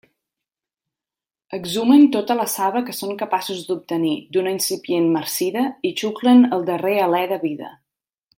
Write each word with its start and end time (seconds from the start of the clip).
Exhumen 1.57 2.05
tota 2.15 2.37
la 2.39 2.47
saba 2.53 2.81
que 2.87 2.95
són 3.01 3.13
capaços 3.19 3.61
d'obtenir 3.67 4.15
d'una 4.37 4.55
incipient 4.57 5.07
marcida 5.19 5.67
i 5.91 5.93
xuclen 6.03 6.43
el 6.59 6.67
darrer 6.73 6.97
alé 7.07 7.23
de 7.35 7.39
vida. 7.47 7.73